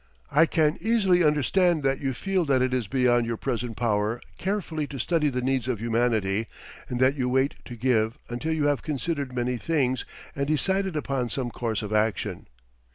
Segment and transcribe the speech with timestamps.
[0.31, 4.87] I can easily understand that you feel that it is beyond your present power carefully
[4.87, 6.47] to study the needs of humanity,
[6.89, 10.03] and that you wait to give until you have considered many things
[10.35, 12.47] and decided upon some course of action.